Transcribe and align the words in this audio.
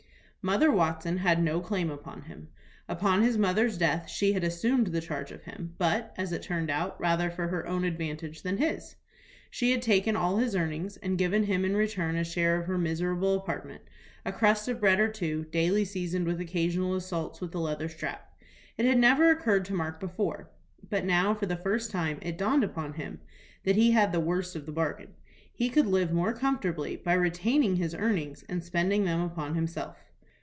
Mother 0.43 0.71
Watson 0.71 1.17
had 1.17 1.39
no 1.43 1.59
claim 1.61 1.91
upon 1.91 2.23
him. 2.23 2.47
Upon 2.89 3.21
his 3.21 3.37
mother's 3.37 3.77
death 3.77 4.09
she 4.09 4.33
had 4.33 4.43
assumed 4.43 4.87
the 4.87 4.99
charge 4.99 5.31
of 5.31 5.43
him, 5.43 5.75
but, 5.77 6.15
as 6.17 6.31
it 6.31 6.41
turned 6.41 6.71
out, 6.71 6.99
rather 6.99 7.29
for 7.29 7.49
her 7.49 7.67
own 7.67 7.83
advantage 7.83 8.41
than 8.41 8.57
his. 8.57 8.95
She 9.51 9.69
had 9.69 9.83
taken 9.83 10.15
all 10.15 10.37
his 10.37 10.55
earnings, 10.55 10.97
and 10.97 11.15
given 11.19 11.43
him 11.43 11.63
in 11.63 11.75
return 11.77 12.15
a 12.15 12.23
share 12.23 12.59
of 12.59 12.65
her 12.65 12.79
miserable 12.79 13.35
apartment, 13.35 13.83
a 14.25 14.31
crust 14.31 14.67
of 14.67 14.79
bread 14.79 14.99
or 14.99 15.09
two, 15.09 15.45
daily 15.51 15.85
seasoned 15.85 16.25
with 16.25 16.39
occasional 16.41 16.95
assaults 16.95 17.39
with 17.39 17.51
the 17.51 17.59
leather 17.59 17.87
strap. 17.87 18.33
It 18.79 18.85
had 18.87 18.97
never 18.97 19.29
occurred 19.29 19.63
to 19.65 19.75
Mark 19.75 19.99
before, 19.99 20.49
but 20.89 21.05
now 21.05 21.35
for 21.35 21.45
the 21.45 21.55
first 21.55 21.91
time 21.91 22.17
it 22.23 22.35
dawned 22.39 22.63
upon 22.63 22.93
him 22.93 23.21
that 23.63 23.75
he 23.75 23.91
had 23.91 24.11
the 24.11 24.19
worst 24.19 24.55
of 24.55 24.65
the 24.65 24.71
bargain. 24.71 25.13
He 25.53 25.69
could 25.69 25.85
live 25.85 26.11
more 26.11 26.33
comfortably 26.33 26.95
by 26.95 27.13
retaining 27.13 27.75
his 27.75 27.93
earnings, 27.93 28.43
and 28.49 28.63
spending 28.63 29.05
them 29.05 29.21
upon 29.21 29.53
himself. 29.53 29.97